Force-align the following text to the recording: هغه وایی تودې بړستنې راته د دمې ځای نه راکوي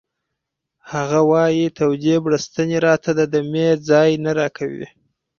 هغه 0.91 1.19
وایی 1.31 1.67
تودې 1.77 2.15
بړستنې 2.23 2.77
راته 2.87 3.09
د 3.19 3.21
دمې 3.33 3.69
ځای 3.89 4.09
نه 4.23 4.31
راکوي 4.39 4.87